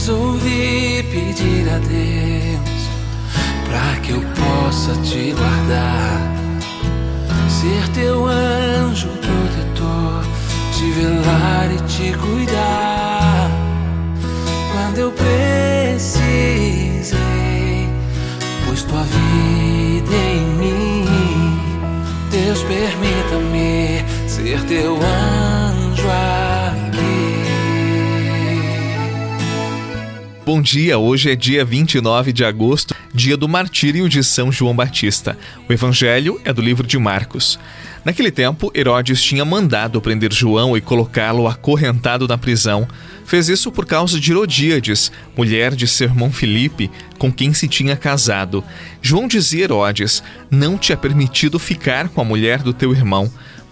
[0.00, 2.80] resolvi pedir a Deus
[3.66, 6.20] para que eu possa te guardar,
[7.50, 10.24] ser teu anjo protetor,
[10.72, 13.50] te velar e te cuidar.
[14.72, 16.30] Quando eu precisei,
[18.66, 21.04] pus tua vida em mim.
[22.30, 25.69] Deus, permita-me ser teu anjo
[30.52, 35.38] Bom dia, hoje é dia 29 de agosto, dia do martírio de São João Batista.
[35.68, 37.56] O evangelho é do livro de Marcos.
[38.04, 42.88] Naquele tempo, Herodes tinha mandado prender João e colocá-lo acorrentado na prisão.
[43.24, 47.94] Fez isso por causa de Herodíades, mulher de seu irmão Filipe, com quem se tinha
[47.94, 48.64] casado.
[49.00, 53.30] João dizia a Herodes: Não te é permitido ficar com a mulher do teu irmão.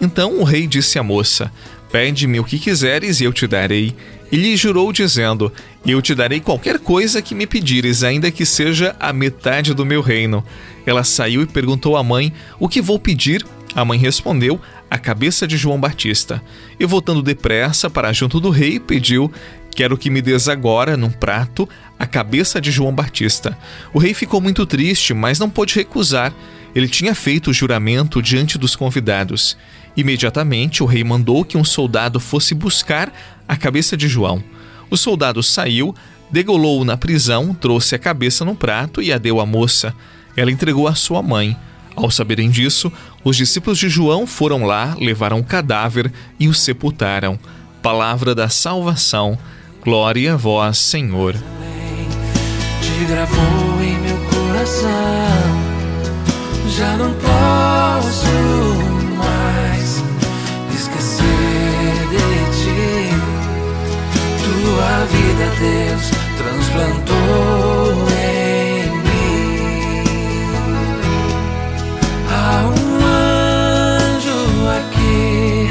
[0.00, 1.52] Então o rei disse à moça:
[1.92, 3.94] Pede-me o que quiseres e eu te darei.
[4.30, 5.52] E lhe jurou, dizendo:
[5.84, 10.00] Eu te darei qualquer coisa que me pedires, ainda que seja a metade do meu
[10.00, 10.44] reino.
[10.86, 13.44] Ela saiu e perguntou à mãe: O que vou pedir?
[13.74, 16.42] A mãe respondeu: A cabeça de João Batista.
[16.78, 19.30] E voltando depressa para junto do rei, pediu:
[19.74, 23.58] Quero que me des agora, num prato, a cabeça de João Batista.
[23.92, 26.32] O rei ficou muito triste, mas não pôde recusar.
[26.74, 29.56] Ele tinha feito o juramento diante dos convidados.
[29.96, 33.12] Imediatamente o rei mandou que um soldado fosse buscar
[33.46, 34.42] a cabeça de João.
[34.90, 35.94] O soldado saiu,
[36.30, 39.94] degolou-o na prisão, trouxe a cabeça no prato e a deu à moça.
[40.36, 41.56] Ela entregou à sua mãe.
[41.96, 42.90] Ao saberem disso,
[43.22, 47.38] os discípulos de João foram lá, levaram o cadáver e o sepultaram.
[47.82, 49.38] Palavra da salvação.
[49.82, 51.34] Glória a vós, Senhor.
[51.34, 54.90] Te gravou em meu coração.
[56.76, 58.69] Já não posso
[65.58, 70.04] Deus, transplantou em mim.
[72.30, 73.04] Há um
[74.06, 74.40] anjo
[74.78, 75.70] aqui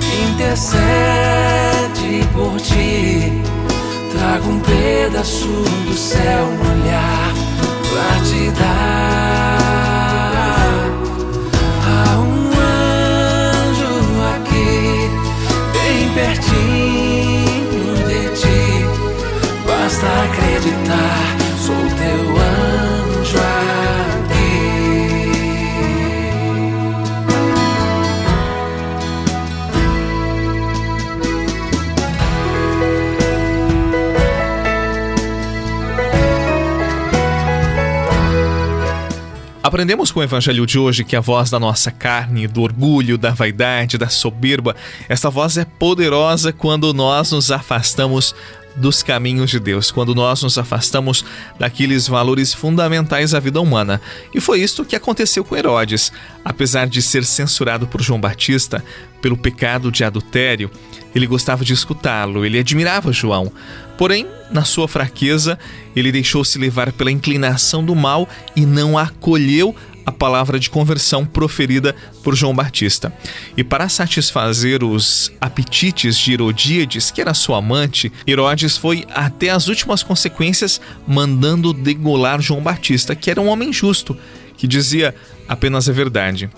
[0.00, 3.32] que intercede por ti.
[4.12, 6.46] Trago um pedaço do céu
[39.70, 43.30] Aprendemos com o evangelho de hoje que a voz da nossa carne, do orgulho, da
[43.30, 44.74] vaidade, da soberba,
[45.08, 48.34] essa voz é poderosa quando nós nos afastamos
[48.76, 51.24] dos caminhos de Deus, quando nós nos afastamos
[51.58, 54.00] daqueles valores fundamentais da vida humana.
[54.34, 56.12] E foi isto que aconteceu com Herodes.
[56.44, 58.84] Apesar de ser censurado por João Batista
[59.20, 60.70] pelo pecado de adultério,
[61.14, 63.52] ele gostava de escutá-lo, ele admirava João.
[63.98, 65.58] Porém, na sua fraqueza,
[65.94, 69.74] ele deixou-se levar pela inclinação do mal e não acolheu
[70.10, 73.12] a palavra de conversão proferida por João Batista.
[73.56, 79.68] E para satisfazer os apetites de Herodíades, que era sua amante, Herodes foi até as
[79.68, 84.16] últimas consequências mandando degolar João Batista, que era um homem justo,
[84.56, 85.14] que dizia
[85.48, 86.50] apenas a verdade.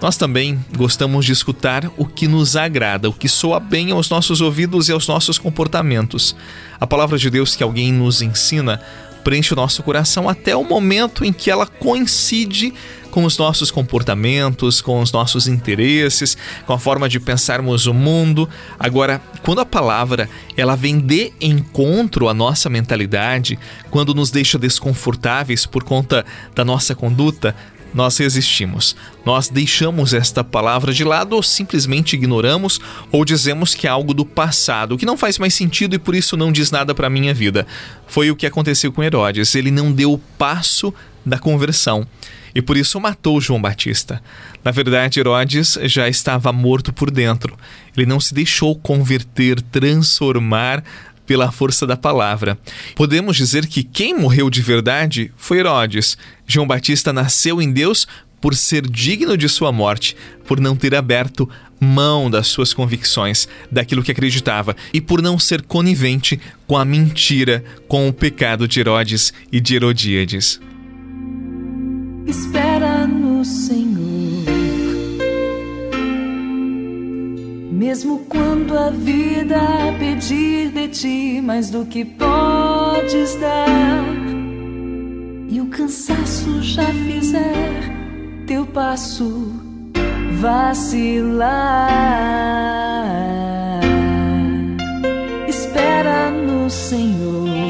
[0.00, 4.42] Nós também gostamos de escutar o que nos agrada, o que soa bem aos nossos
[4.42, 6.36] ouvidos e aos nossos comportamentos.
[6.78, 8.80] A palavra de Deus que alguém nos ensina
[9.26, 12.72] preenche o nosso coração até o momento em que ela coincide
[13.10, 18.48] com os nossos comportamentos, com os nossos interesses, com a forma de pensarmos o mundo.
[18.78, 23.58] Agora, quando a palavra ela vem de encontro à nossa mentalidade,
[23.90, 26.24] quando nos deixa desconfortáveis por conta
[26.54, 27.52] da nossa conduta,
[27.94, 28.96] nós resistimos.
[29.24, 32.80] Nós deixamos esta palavra de lado ou simplesmente ignoramos
[33.10, 36.36] ou dizemos que é algo do passado, que não faz mais sentido e por isso
[36.36, 37.66] não diz nada para a minha vida.
[38.06, 39.54] Foi o que aconteceu com Herodes.
[39.54, 40.92] Ele não deu o passo
[41.24, 42.06] da conversão
[42.56, 44.22] e por isso matou João Batista.
[44.64, 47.54] Na verdade, Herodes já estava morto por dentro.
[47.94, 50.82] Ele não se deixou converter, transformar
[51.26, 52.58] pela força da palavra.
[52.94, 56.16] Podemos dizer que quem morreu de verdade foi Herodes.
[56.46, 58.06] João Batista nasceu em Deus
[58.40, 61.48] por ser digno de sua morte, por não ter aberto
[61.80, 67.64] mão das suas convicções, daquilo que acreditava, e por não ser conivente com a mentira,
[67.88, 70.60] com o pecado de Herodes e de Herodíades.
[72.26, 72.65] Espera
[77.86, 79.60] mesmo quando a vida
[79.96, 84.04] pedir de ti mais do que podes dar,
[85.48, 87.94] e o cansaço já fizer
[88.44, 89.52] teu passo
[90.32, 91.46] vacilar.
[95.46, 97.68] Espera no Senhor,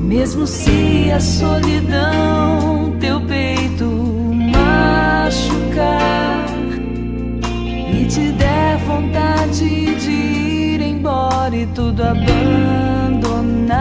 [0.00, 2.55] mesmo se a solidão
[11.96, 13.80] tudo abandonar.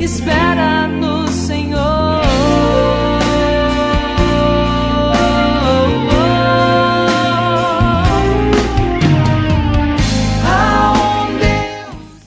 [0.00, 1.78] espera no Senhor.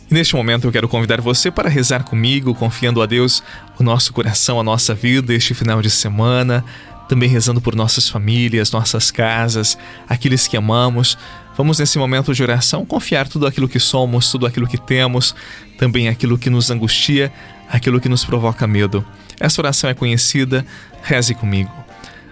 [0.09, 3.41] neste momento eu quero convidar você para rezar comigo, confiando a Deus
[3.79, 6.65] o nosso coração, a nossa vida este final de semana,
[7.07, 9.77] também rezando por nossas famílias, nossas casas,
[10.07, 11.17] aqueles que amamos.
[11.57, 15.35] Vamos nesse momento de oração confiar tudo aquilo que somos, tudo aquilo que temos,
[15.77, 17.31] também aquilo que nos angustia,
[17.69, 19.05] aquilo que nos provoca medo.
[19.39, 20.65] Essa oração é conhecida,
[21.01, 21.71] reze comigo.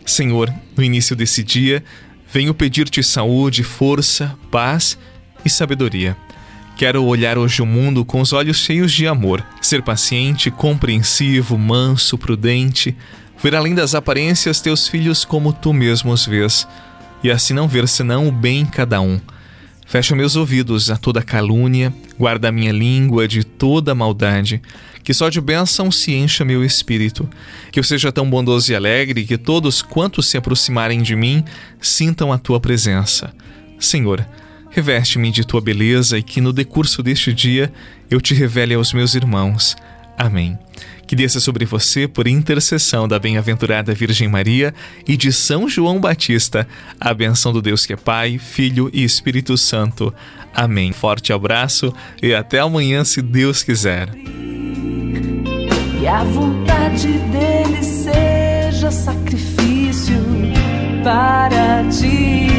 [0.06, 1.84] Senhor, no início desse dia,
[2.32, 4.98] venho pedir-te saúde, força, paz
[5.44, 6.16] e sabedoria.
[6.76, 12.18] Quero olhar hoje o mundo com os olhos cheios de amor, ser paciente, compreensivo, manso,
[12.18, 12.96] prudente,
[13.44, 16.66] ver além das aparências teus filhos como tu mesmo os vês,
[17.24, 19.20] e assim não ver senão o bem em cada um
[19.90, 24.62] Fecha meus ouvidos a toda calúnia, guarda a minha língua de toda maldade,
[25.04, 27.28] que só de bênção se encha meu espírito.
[27.72, 31.44] Que eu seja tão bondoso e alegre que todos quantos se aproximarem de mim
[31.82, 33.34] sintam a tua presença.
[33.80, 34.24] Senhor,
[34.70, 37.74] reveste-me de tua beleza e que no decurso deste dia
[38.12, 39.76] eu te revele aos meus irmãos.
[40.20, 40.60] Amém
[41.10, 44.76] que desça sobre você por intercessão da bem-aventurada Virgem Maria
[45.08, 46.68] e de São João Batista,
[47.00, 50.14] a benção do Deus que é Pai, Filho e Espírito Santo.
[50.54, 50.92] Amém.
[50.92, 54.08] Forte abraço e até amanhã, se Deus quiser.
[56.00, 60.14] E a vontade dele seja sacrifício
[61.04, 62.59] para ti.